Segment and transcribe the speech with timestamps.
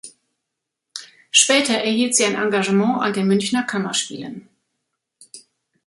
[1.29, 4.49] Später erhielt sie ein Engagement an den Münchner Kammerspielen.